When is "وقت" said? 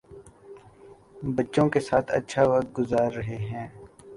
2.43-2.79